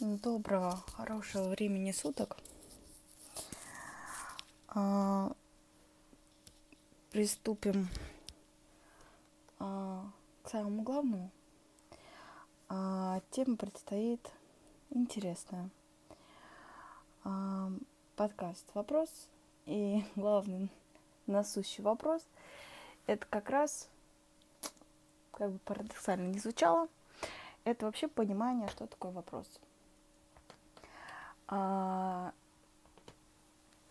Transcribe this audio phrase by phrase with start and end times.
[0.00, 2.36] Доброго, хорошего времени суток.
[4.68, 5.32] А,
[7.10, 7.88] приступим
[9.58, 10.08] а,
[10.44, 11.32] к самому главному.
[12.68, 14.20] А, тема предстоит
[14.90, 15.68] интересная.
[18.14, 19.10] Подкаст «Вопрос»
[19.66, 20.70] и главный
[21.26, 22.22] насущий вопрос–
[23.08, 23.88] это как раз,
[25.32, 26.86] как бы парадоксально не звучало,
[27.64, 29.48] это вообще понимание, что такое вопрос–
[31.48, 32.32] а,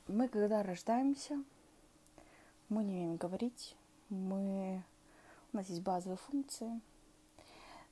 [0.07, 1.43] мы, когда рождаемся,
[2.69, 3.75] мы не умеем говорить,
[4.09, 4.83] мы...
[5.51, 6.79] у нас есть базовые функции.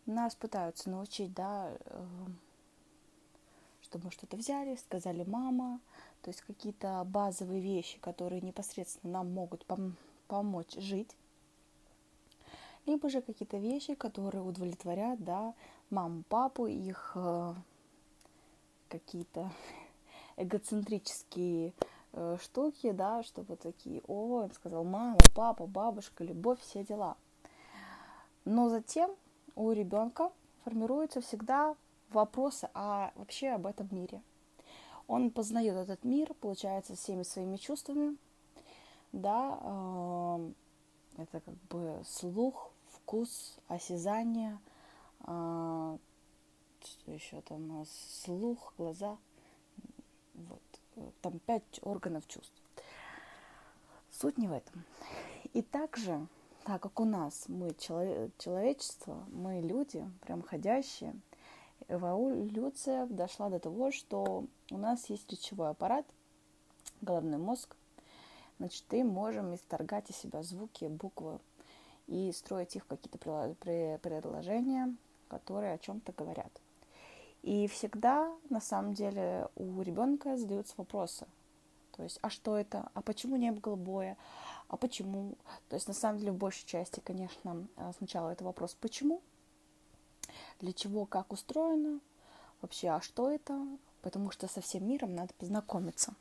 [0.06, 2.06] Нас пытаются научить, да, э,
[3.82, 5.80] чтобы мы что-то взяли, сказали мама,
[6.22, 9.94] то есть какие-то базовые вещи, которые непосредственно нам могут пом-
[10.28, 11.16] помочь жить,
[12.86, 15.56] либо же какие-то вещи, которые удовлетворят, да,
[15.90, 17.56] маму, папу, их э,
[18.90, 19.52] какие-то
[20.38, 21.74] эгоцентрические
[22.14, 27.18] э, штуки, да, чтобы такие, о, он сказал, мама, папа, бабушка, любовь, все дела.
[28.46, 29.12] Но затем
[29.56, 30.32] у ребенка
[30.64, 31.76] формируются всегда
[32.10, 34.22] вопросы о, вообще об этом мире.
[35.08, 38.18] Он познает этот мир, получается, всеми своими чувствами,
[39.12, 40.52] да, э,
[41.18, 44.58] это как бы слух, вкус, осязание,
[45.28, 45.98] э,
[46.86, 47.90] что еще там нас,
[48.24, 49.18] слух, глаза,
[50.34, 50.62] вот,
[51.22, 52.54] там пять органов чувств.
[54.12, 54.84] Суть не в этом.
[55.54, 56.28] И также,
[56.64, 61.16] так как у нас мы человечество, мы люди, прям ходящие,
[61.88, 66.06] эволюция дошла до того, что у нас есть речевой аппарат,
[67.02, 67.76] головной мозг,
[68.58, 71.40] значит, и можем исторгать из себя звуки, буквы
[72.08, 74.96] и строить их в какие-то предложения,
[75.28, 76.52] которые о чем-то говорят.
[77.46, 81.28] И всегда, на самом деле, у ребенка задаются вопросы.
[81.92, 82.90] То есть, а что это?
[82.96, 84.18] А почему не было голубое?
[84.68, 85.36] А почему?
[85.70, 89.22] То есть, на самом деле, в большей части, конечно, э, сначала это вопрос «почему?»,
[90.60, 92.00] для чего, как устроено,
[92.64, 93.64] вообще, а что это?
[94.02, 96.16] Потому что со всем миром надо познакомиться.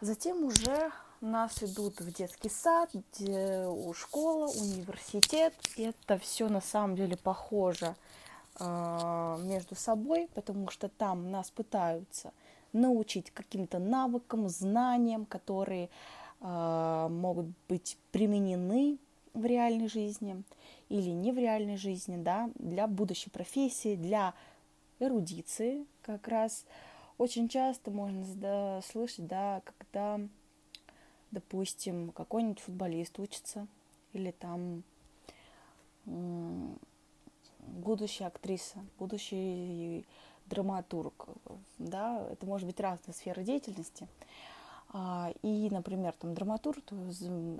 [0.00, 2.90] Затем уже нас идут в детский сад,
[3.20, 5.52] у школа, университет.
[5.76, 7.94] Это все на самом деле похоже
[8.60, 12.32] между собой, потому что там нас пытаются
[12.72, 15.88] научить каким-то навыкам, знаниям, которые
[16.40, 18.98] э, могут быть применены
[19.32, 20.42] в реальной жизни
[20.88, 24.34] или не в реальной жизни, да, для будущей профессии, для
[25.00, 26.64] эрудиции как раз.
[27.18, 30.20] Очень часто можно слышать, да, когда,
[31.30, 33.66] допустим, какой-нибудь футболист учится
[34.12, 34.82] или там
[37.66, 40.04] будущая актриса, будущий
[40.46, 41.28] драматург,
[41.78, 44.08] да, это может быть разная сфера деятельности.
[44.96, 46.84] А, и, например, там драматург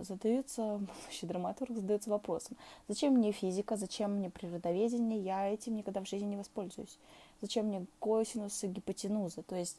[0.02, 2.56] задается, будущий драматург задается вопросом,
[2.86, 6.96] зачем мне физика, зачем мне природоведение, я этим никогда в жизни не воспользуюсь.
[7.40, 9.42] Зачем мне косинусы, гипотенузы?
[9.42, 9.78] То есть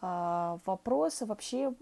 [0.00, 1.72] а, вопросы вообще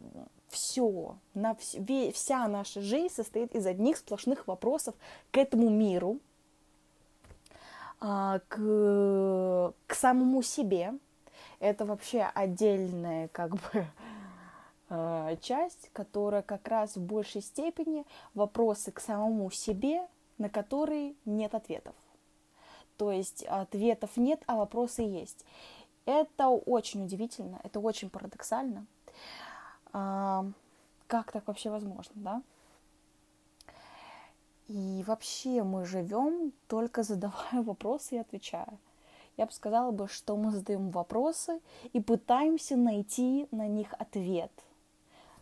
[0.48, 4.94] все, на, вся наша жизнь состоит из одних сплошных вопросов
[5.30, 6.18] к этому миру,
[8.04, 10.94] к, к самому себе.
[11.58, 13.60] Это вообще отдельная как бы
[14.90, 18.04] а, часть, которая как раз в большей степени
[18.34, 20.06] вопросы к самому себе,
[20.36, 21.94] на которые нет ответов.
[22.98, 25.44] То есть ответов нет, а вопросы есть.
[26.04, 28.86] Это очень удивительно, это очень парадоксально.
[29.92, 30.44] А,
[31.06, 32.42] как так вообще возможно, да?
[34.68, 38.78] И вообще мы живем только задавая вопросы и отвечая.
[39.36, 41.60] Я бы сказала бы, что мы задаем вопросы
[41.92, 44.52] и пытаемся найти на них ответ,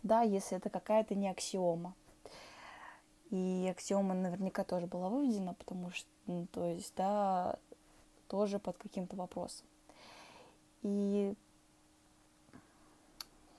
[0.01, 1.93] да, если это какая-то не аксиома.
[3.29, 7.57] И аксиома наверняка тоже была выведена, потому что, ну, то есть, да,
[8.27, 9.65] тоже под каким-то вопросом.
[10.81, 11.35] И,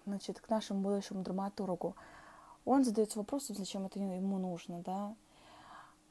[0.05, 1.95] значит, к нашему будущему драматургу,
[2.65, 5.15] он задается вопросом, зачем это ему нужно, да,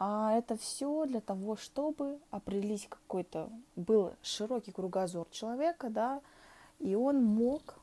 [0.06, 6.20] а это все для того, чтобы определить какой-то был широкий кругозор человека, да,
[6.80, 7.76] и он мог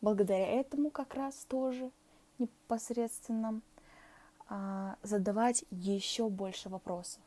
[0.00, 1.92] благодаря этому как раз тоже
[2.40, 3.60] непосредственно
[4.48, 7.22] а, задавать еще больше вопросов.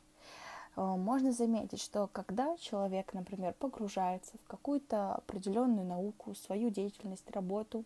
[0.75, 7.85] А, можно заметить, что когда человек, например, погружается в какую-то определенную науку, свою деятельность, работу,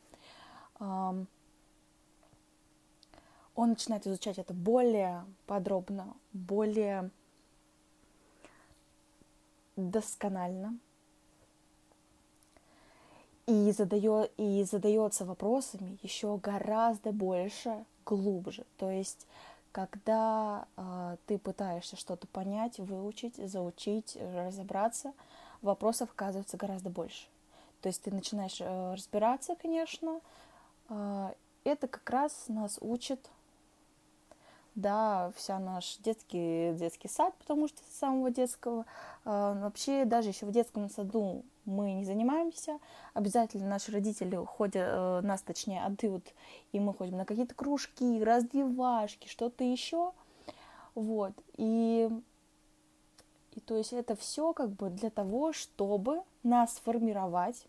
[3.56, 7.10] начинает изучать это более подробно, более
[9.76, 10.78] досконально.
[13.48, 18.66] и, задает, и задается вопросами еще гораздо больше, глубже.
[18.78, 19.28] То есть,
[19.72, 25.14] когда э, ты пытаешься что-то понять, выучить, заучить, разобраться,
[25.62, 27.28] вопросов оказывается гораздо больше.
[27.82, 30.22] То есть ты начинаешь э, разбираться, конечно.
[30.90, 33.30] Э, это как раз нас учит
[34.76, 38.86] да, вся наш детский, детский сад, потому что с самого детского,
[39.24, 42.80] э, вообще даже еще в детском саду мы не занимаемся,
[43.14, 46.34] обязательно наши родители ходят, э, нас точнее отдают,
[46.74, 50.12] и мы ходим на какие-то кружки, раздевашки, что-то еще,
[50.94, 52.10] вот, и,
[53.54, 57.66] и то есть это все как бы для того, чтобы нас формировать,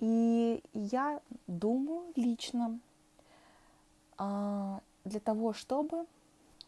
[0.00, 2.85] и я думаю лично, а,
[4.18, 6.06] для того, чтобы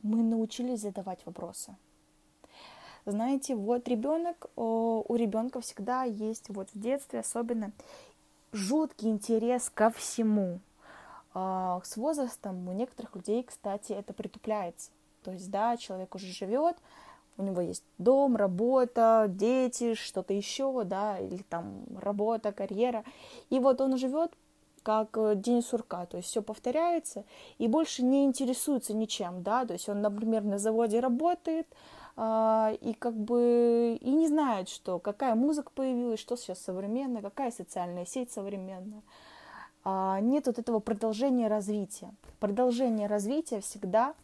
[0.03, 1.75] мы научились задавать вопросы.
[3.05, 7.73] Знаете, вот ребенок, у ребенка всегда есть вот в детстве особенно
[8.53, 10.61] жуткий интерес ко всему.
[11.35, 14.91] А, с возрастом у некоторых людей, кстати, это притупляется.
[15.23, 16.77] То есть, да, человек уже живет,
[17.37, 23.05] у него есть дом, работа, дети, что-то еще, да, или там работа, карьера.
[23.51, 24.33] И вот он живет
[24.83, 27.25] как э, день сурка, то есть все повторяется
[27.59, 31.67] и больше не интересуется ничем, да, то есть он, например, на заводе работает,
[32.21, 37.53] а, и как бы и не знает, что какая музыка появилась, что сейчас современная, какая
[37.53, 39.03] социальная сеть современная.
[39.85, 42.13] А, нет вот этого продолжения развития.
[42.41, 44.15] Продолжение развития всегда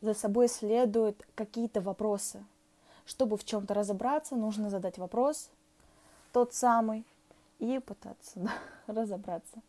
[0.00, 2.44] за собой следуют какие-то вопросы.
[3.06, 5.50] Чтобы в чем-то разобраться, нужно задать вопрос,
[6.32, 7.04] тот самый,
[7.60, 8.52] и пытаться да,
[8.86, 9.62] разобраться.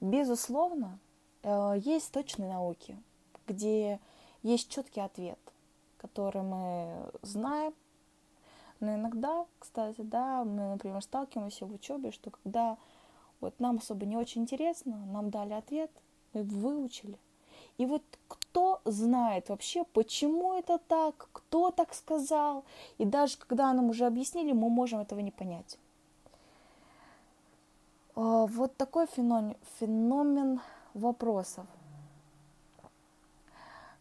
[0.00, 0.98] Безусловно,
[1.42, 2.98] э, есть точные науки,
[3.46, 4.00] где
[4.42, 5.38] есть четкий ответ,
[5.98, 7.74] который мы знаем.
[8.80, 12.76] Но иногда, кстати, да, мы, например, сталкиваемся в учебе, что когда
[13.40, 15.90] вот нам особо не очень интересно, нам дали ответ,
[16.32, 17.18] мы выучили.
[17.78, 22.64] И вот кто знает вообще, почему это так, кто так сказал,
[22.98, 25.78] и даже когда нам уже объяснили, мы можем этого не понять.
[28.14, 30.60] А, вот такой феномен, феномен
[30.94, 31.66] вопросов.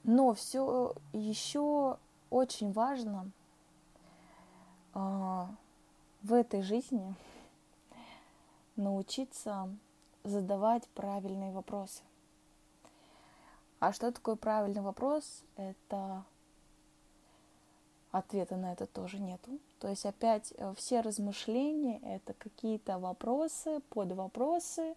[0.03, 1.97] Но все еще
[2.29, 3.31] очень важно
[4.95, 5.45] э,
[6.23, 7.15] в этой жизни
[8.75, 9.69] научиться
[10.23, 12.01] задавать правильные вопросы.
[13.79, 15.43] А что такое правильный вопрос?
[15.55, 16.23] Это
[18.11, 19.59] ответа на это тоже нету.
[19.79, 24.95] То есть опять э, все размышления— это какие-то вопросы, подвопросы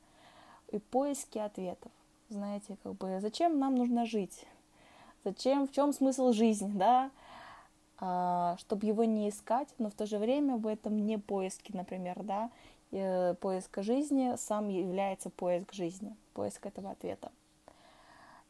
[0.73, 1.93] и поиски ответов.
[2.29, 4.47] Знаете, как бы зачем нам нужно жить?
[5.25, 7.11] Зачем, в чем смысл жизни, да?
[7.99, 12.23] А, чтобы его не искать, но в то же время в этом не поиски, например,
[12.23, 12.51] да?
[12.91, 17.31] И э, поиск жизни сам является поиск жизни, поиск этого ответа.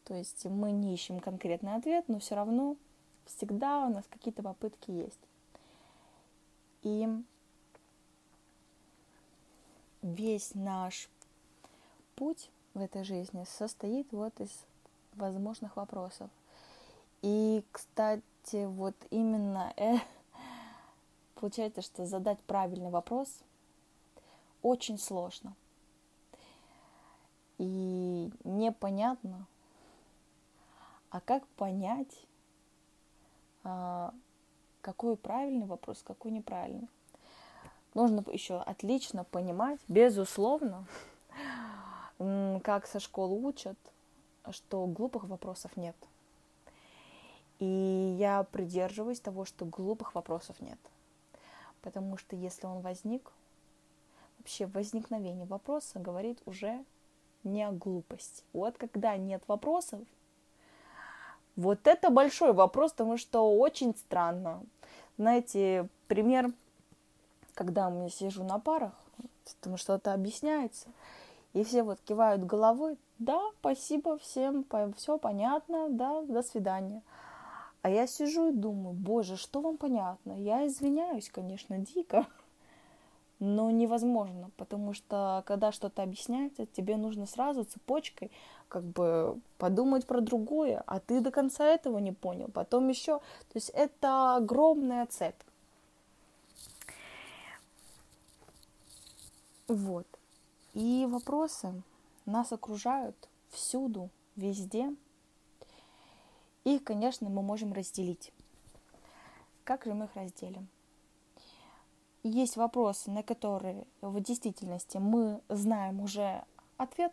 [0.05, 2.77] То есть мы не ищем конкретный ответ, но все равно
[3.27, 5.21] Всегда у нас какие-то попытки есть.
[6.83, 7.09] И
[10.03, 11.09] весь наш
[12.15, 14.51] путь в этой жизни состоит вот из
[15.15, 16.31] возможных вопросов.
[17.23, 19.97] И, кстати, вот именно э,
[21.37, 23.29] получается, что задать правильный вопрос
[24.63, 25.55] очень сложно.
[27.59, 29.47] И непонятно,
[31.11, 32.27] а как понять,
[34.81, 36.89] какой правильный вопрос, какой неправильный.
[37.95, 40.87] Нужно еще отлично понимать, безусловно,
[42.19, 43.79] как со школы учат,
[44.51, 45.97] что глупых вопросов нет.
[47.61, 50.79] И я придерживаюсь того, что глупых вопросов нет.
[51.83, 53.33] Потому что если он возник,
[54.39, 56.85] вообще возникновение вопроса говорит уже
[57.45, 58.43] не о глупости.
[58.53, 60.01] Вот когда нет вопросов,
[61.57, 64.63] вот это большой вопрос, потому что очень странно.
[65.19, 66.53] Знаете, пример,
[67.55, 68.93] когда я сижу на парах,
[69.61, 70.89] потому что это объясняется,
[71.53, 77.03] и все вот кивают головой, да, спасибо всем, все понятно, да, до свидания.
[77.83, 80.33] А я сижу и думаю, боже, что вам понятно?
[80.33, 82.27] Я извиняюсь, конечно, дико,
[83.45, 88.31] но невозможно, потому что когда что-то объясняется, тебе нужно сразу цепочкой
[88.69, 93.55] как бы подумать про другое, а ты до конца этого не понял, потом еще, то
[93.55, 95.41] есть это огромная цепь.
[99.69, 100.07] Вот.
[100.73, 101.83] И вопросы
[102.25, 103.17] нас окружают
[103.51, 104.95] всюду, везде.
[106.65, 108.33] Их, конечно, мы можем разделить.
[109.65, 110.67] Как же мы их разделим?
[112.25, 116.43] Есть вопросы, на которые в действительности мы знаем уже
[116.77, 117.13] ответ.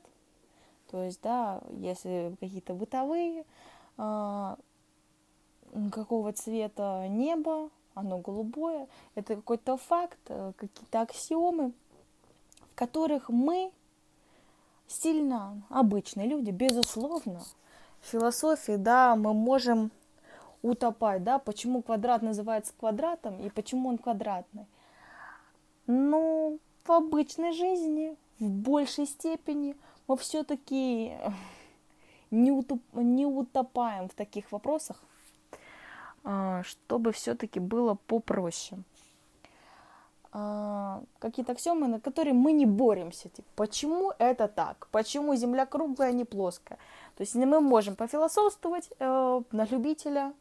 [0.89, 3.46] То есть, да, если какие-то бытовые,
[3.98, 4.56] э,
[5.91, 11.74] какого цвета небо, оно голубое, это какой-то факт, э, какие-то аксиомы,
[12.72, 13.72] в которых мы
[14.88, 17.41] сильно обычные люди, безусловно.
[18.01, 19.91] В философии, да, мы можем
[20.62, 24.65] утопать, да, почему квадрат называется квадратом и почему он квадратный.
[25.93, 29.75] Ну, в обычной жизни, в большей степени,
[30.07, 31.12] мы все-таки
[32.31, 35.03] не, утоп, не утопаем в таких вопросах,
[36.24, 38.81] а, чтобы все-таки было попроще.
[40.31, 43.27] А, какие-то аксиомы, на которые мы не боремся.
[43.27, 44.88] Типа, почему это так?
[44.91, 46.77] Почему Земля круглая, а не плоская?
[47.17, 50.31] То есть мы можем пофилософствовать э, на любителя.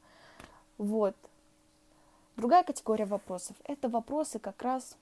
[0.78, 1.16] Вот.
[2.36, 4.96] Другая категория вопросов– это вопросы как раз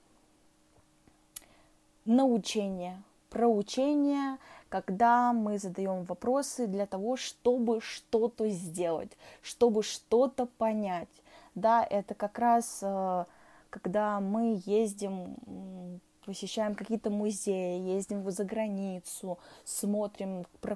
[2.09, 9.11] научения, проучения, когда мы задаем вопросы для того, чтобы что-то сделать,
[9.41, 11.09] чтобы что-то понять.
[11.53, 13.25] Да, это как раз э,
[13.69, 20.75] когда мы ездим, посещаем какие-то музеи, ездим за границу, смотрим про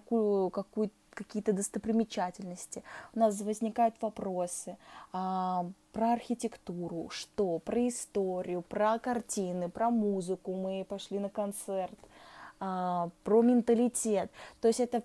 [0.51, 2.83] какую какие-то достопримечательности,
[3.15, 4.77] у нас возникают вопросы
[5.11, 11.97] а, про архитектуру, что, про историю, про картины, про музыку, мы пошли на концерт,
[12.59, 14.31] а, про менталитет.
[14.61, 15.03] То есть это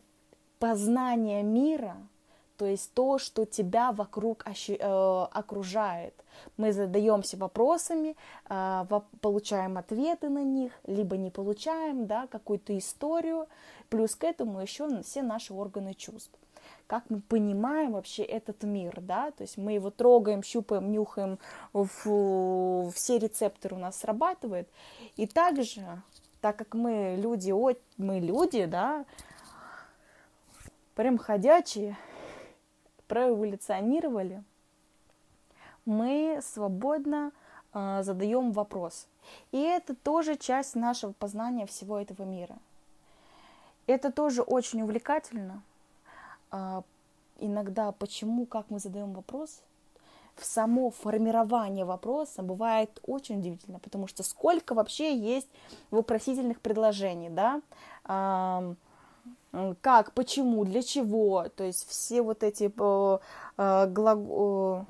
[0.59, 1.97] познание мира,
[2.59, 6.13] то есть то, что тебя вокруг э, окружает.
[6.57, 8.17] Мы задаемся вопросами,
[8.49, 8.85] э,
[9.21, 13.47] получаем ответы на них, либо не получаем, да, какую-то историю,
[13.89, 16.37] плюс к этому еще все наши органы чувств.
[16.89, 21.39] Как мы понимаем вообще этот мир, да, то есть мы его трогаем, щупаем, нюхаем,
[21.73, 24.69] все рецепторы у нас срабатывают.
[25.15, 26.03] И также,
[26.41, 27.53] так как мы люди,
[27.99, 29.05] мы люди, да,
[30.97, 31.97] прям ходячие,
[33.09, 34.43] проэволюционировали,
[35.85, 37.33] мы свободно
[37.73, 39.09] э, задаем вопрос.
[39.53, 42.57] И это тоже часть нашего познания всего этого мира.
[43.87, 45.63] Это тоже очень увлекательно.
[46.53, 46.83] Э,
[47.39, 49.63] иногда почему, как мы задаем вопрос,
[50.37, 55.49] в само формирование вопроса бывает очень удивительно, потому что сколько вообще есть
[55.91, 57.61] вопросительных предложений, да,
[59.81, 63.19] как, почему, для чего, то есть все вот эти э,
[63.57, 64.87] э, глаголы,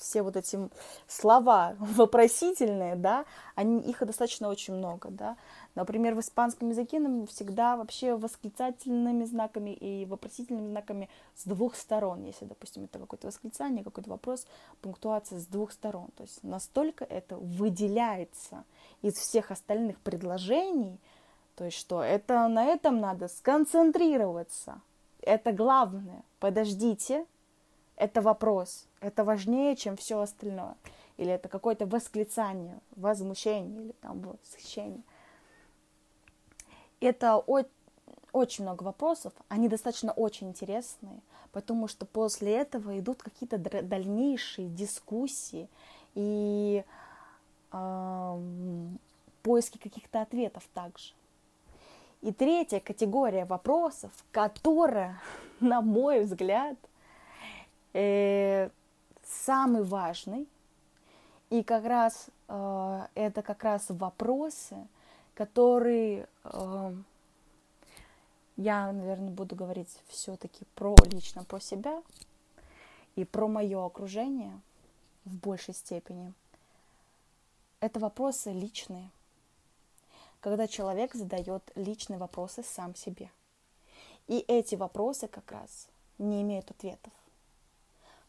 [0.00, 0.58] все вот эти
[1.06, 5.36] слова вопросительные, да, они, их достаточно очень много, да.
[5.74, 12.24] Например, в испанском языке нам всегда вообще восклицательными знаками и вопросительными знаками с двух сторон.
[12.24, 14.46] Если, допустим, это какое-то восклицание, какой-то вопрос,
[14.80, 16.08] пунктуация с двух сторон.
[16.16, 18.64] То есть настолько это выделяется
[19.02, 20.98] из всех остальных предложений,
[21.60, 22.02] то есть что?
[22.02, 24.80] Это на этом надо сконцентрироваться.
[25.20, 26.22] Это главное.
[26.38, 27.26] Подождите.
[27.96, 28.86] Это вопрос.
[29.02, 30.74] Это важнее, чем все остальное.
[31.18, 35.02] Или это какое-то восклицание, возмущение или там восхищение.
[36.98, 37.66] Это о-
[38.32, 39.34] очень много вопросов.
[39.48, 41.20] Они достаточно очень интересные,
[41.52, 45.68] потому что после этого идут какие-то дальнейшие дискуссии
[46.14, 46.84] и
[47.70, 48.38] э,
[49.42, 51.12] поиски каких-то ответов также.
[52.22, 55.18] И третья категория вопросов, которая,
[55.60, 56.76] на мой взгляд,
[57.94, 58.68] э,
[59.24, 60.46] самый важный,
[61.48, 64.76] и как раз э, это как раз вопросы,
[65.34, 66.94] которые э,
[68.58, 72.02] я, наверное, буду говорить все-таки про лично про себя
[73.16, 74.60] и про мое окружение
[75.24, 76.34] в большей степени.
[77.80, 79.08] Это вопросы личные–
[80.40, 83.30] когда человек задает личные вопросы сам себе.
[84.26, 87.12] И эти вопросы как раз не имеют ответов.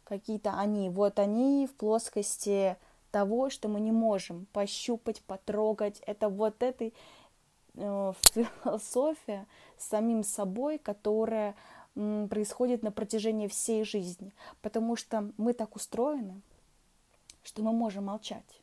[0.03, 2.75] Какие-то они, вот они в плоскости
[3.11, 6.01] того, что мы не можем пощупать, потрогать.
[6.05, 6.91] Это вот эта
[7.75, 9.45] э, философия
[9.77, 11.55] с самим собой, которая
[11.95, 14.33] м, происходит на протяжении всей жизни.
[14.61, 16.41] Потому что мы так устроены,
[17.43, 18.60] что мы можем молчать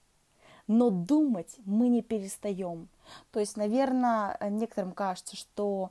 [0.69, 2.89] но думать мы не перестаем.
[3.33, 5.91] То есть, наверное, некоторым кажется, что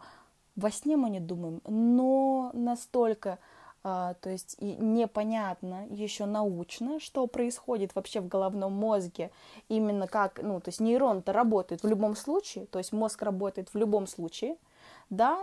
[0.56, 3.40] во сне мы не думаем, но настолько
[3.84, 9.32] а, то есть и непонятно еще научно, что происходит вообще в головном мозге,
[9.70, 13.78] именно как, ну, то есть нейрон-то работает в любом случае, то есть мозг работает в
[13.78, 14.58] любом случае,
[15.10, 15.42] да,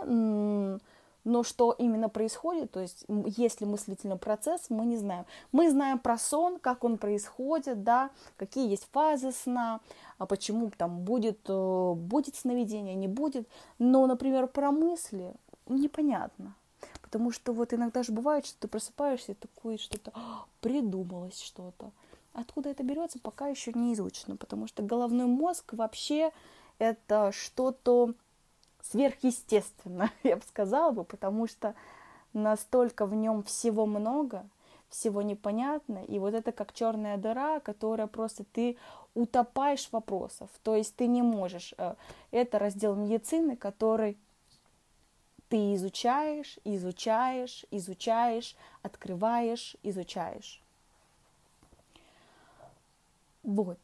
[1.25, 5.25] но что именно происходит, то есть есть ли мыслительный процесс, мы не знаем.
[5.51, 9.81] Мы знаем про сон, как он происходит, да, какие есть фазы сна,
[10.17, 13.49] а почему там будет, э, будет сновидение, не будет.
[13.79, 15.33] Но, например, про мысли
[15.67, 16.55] непонятно.
[17.01, 21.91] Потому что вот иногда же бывает, что ты просыпаешься и такое что-то «А, придумалось что-то.
[22.33, 26.31] Откуда это берется, пока еще не изучено, потому что головной мозг вообще
[26.77, 28.13] это что-то
[28.91, 31.75] сверхъестественно, я бы сказала бы, потому что
[32.33, 34.45] настолько в нем всего много,
[34.89, 38.77] всего непонятно, и вот это как черная дыра, которая просто ты
[39.13, 41.73] утопаешь вопросов, то есть ты не можешь.
[41.77, 41.95] Э,
[42.31, 44.17] это раздел медицины, который
[45.49, 50.61] ты изучаешь, изучаешь, изучаешь, открываешь, изучаешь.
[53.43, 53.79] Вот.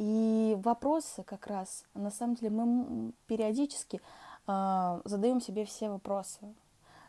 [0.00, 4.00] И вопросы как раз, на самом деле, мы периодически
[4.46, 6.38] э, задаем себе все вопросы,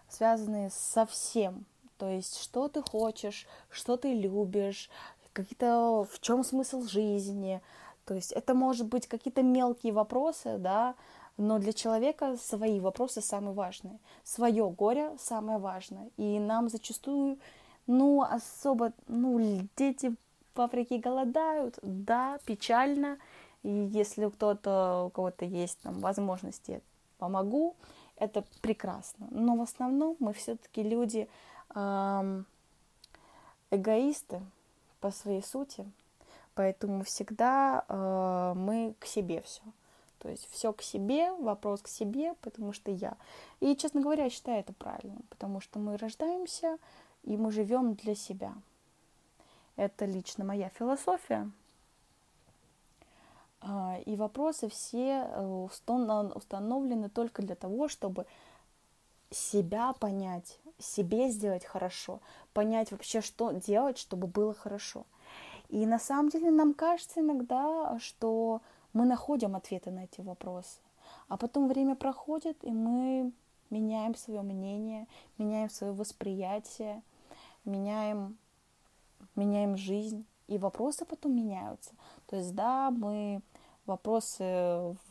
[0.10, 1.64] связанные со всем.
[1.98, 4.90] То есть, что ты хочешь, что ты любишь,
[5.32, 7.62] какие-то в чем смысл жизни.
[8.04, 10.96] То есть, это может быть какие-то мелкие вопросы, да,
[11.38, 14.00] но для человека свои вопросы самые важные.
[14.26, 16.10] Свое горе самое важное.
[16.18, 17.40] И нам зачастую,
[17.88, 20.14] ну, особо, ну, дети
[20.54, 23.18] в Африке голодают, да, печально.
[23.64, 26.82] И если кто-то, у кого-то есть там возможности,
[27.18, 27.76] помогу,
[28.18, 29.28] это прекрасно.
[29.32, 31.28] Но в основном мы все-таки люди
[31.76, 32.46] эм,
[33.70, 34.42] эгоисты
[35.00, 35.86] по своей сути,
[36.56, 39.62] поэтому всегда э, мы к себе все.
[40.20, 43.18] То есть все к себе, вопрос к себе, потому что я.
[43.60, 46.78] И, честно говоря, я считаю это правильным, потому что мы рождаемся
[47.24, 48.54] и мы живем для себя.
[49.76, 51.50] Это лично моя философия.
[53.62, 55.68] А, и вопросы все э,
[56.36, 58.26] установлены только для того, чтобы
[59.30, 62.20] себя понять, себе сделать хорошо,
[62.54, 65.06] понять вообще, что делать, чтобы было хорошо.
[65.70, 68.62] И на самом деле нам кажется иногда, что
[68.94, 70.80] мы находим ответы на эти вопросы.
[71.30, 73.32] А потом время проходит, и мы
[73.70, 77.02] меняем свое мнение, меняем свое восприятие,
[77.64, 78.38] меняем
[79.36, 81.92] меняем жизнь, и вопросы потом меняются.
[82.28, 83.42] То есть, да, мы
[83.86, 84.44] вопросы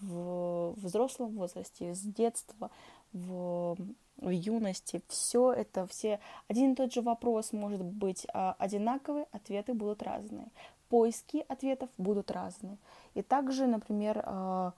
[0.01, 2.71] в взрослом возрасте, с детства,
[3.13, 3.77] в,
[4.19, 9.75] в юности, все это, все один и тот же вопрос может быть а, одинаковый, ответы
[9.75, 10.49] будут разные.
[10.89, 12.79] Поиски ответов будут разные.
[13.15, 14.73] И также, например, а,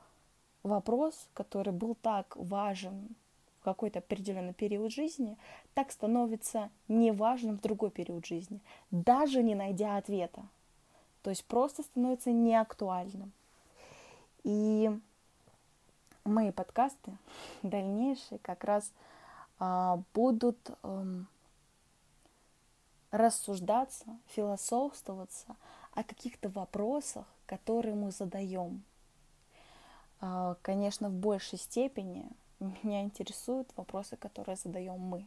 [0.62, 3.16] вопрос, который был так важен
[3.62, 5.38] в какой-то определенный период жизни,
[5.72, 10.42] так становится неважным в другой период жизни, даже не найдя ответа.
[11.22, 13.30] То есть просто становится неактуальным.
[14.42, 14.90] И
[16.24, 17.16] мои подкасты
[17.62, 18.90] дальнейшие как раз
[19.60, 21.06] а, будут а,
[23.12, 25.54] рассуждаться, философствоваться
[25.92, 28.82] о каких-то вопросах, которые мы задаем.
[30.20, 32.28] А, конечно, в большей степени
[32.64, 35.26] меня интересуют вопросы, которые задаем мы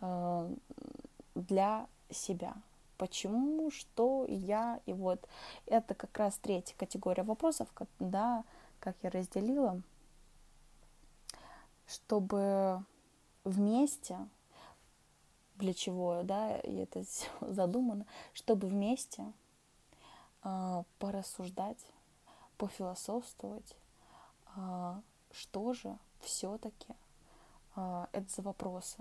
[0.00, 0.54] э,
[1.34, 2.54] для себя.
[2.96, 5.26] Почему, что, я, и вот
[5.66, 8.44] это как раз третья категория вопросов, да,
[8.78, 9.80] как я разделила,
[11.86, 12.84] чтобы
[13.44, 14.18] вместе,
[15.56, 17.04] для чего, да, и это
[17.40, 19.32] задумано, чтобы вместе
[20.42, 21.84] э, порассуждать,
[22.58, 23.76] пофилософствовать,
[24.56, 25.00] э,
[25.32, 26.94] что же все-таки
[27.76, 28.98] а, это за вопросы?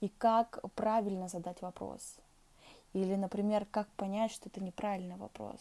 [0.00, 2.16] И как правильно задать вопрос?
[2.92, 5.60] Или, например, как понять, что это неправильный вопрос?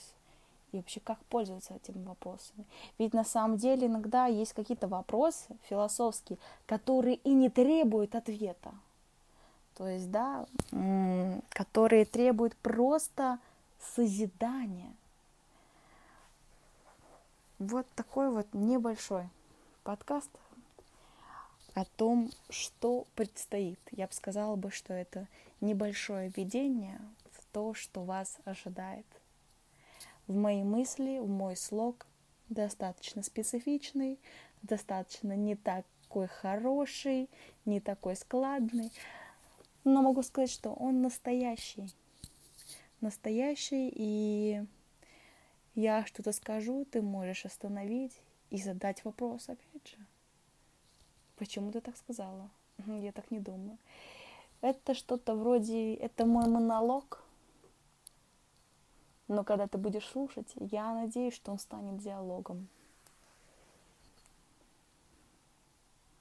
[0.71, 2.65] И вообще, как пользоваться этими вопросами?
[2.97, 8.73] Ведь на самом деле иногда есть какие-то вопросы философские, которые и не требуют ответа.
[9.75, 10.45] То есть, да,
[11.49, 13.39] которые требуют просто
[13.95, 14.93] созидания.
[17.57, 19.27] Вот такой вот небольшой
[19.83, 20.29] подкаст
[21.73, 23.79] о том, что предстоит.
[23.91, 25.27] Я бы сказала бы, что это
[25.61, 26.99] небольшое введение
[27.31, 29.05] в то, что вас ожидает.
[30.27, 32.05] В мои мысли, в мой слог
[32.49, 34.19] достаточно специфичный,
[34.61, 37.29] достаточно не такой хороший,
[37.65, 38.91] не такой складный,
[39.83, 41.93] но могу сказать, что он настоящий.
[43.01, 44.63] Настоящий, и
[45.75, 49.97] я что-то скажу, ты можешь остановить и задать вопрос опять же.
[51.35, 52.49] Почему ты так сказала?
[52.87, 53.77] Я так не думаю.
[54.61, 57.23] Это что-то вроде, это мой монолог,
[59.29, 62.67] но когда ты будешь слушать, я надеюсь, что он станет диалогом.